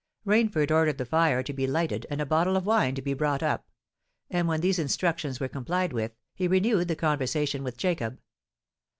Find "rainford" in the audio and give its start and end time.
0.25-0.71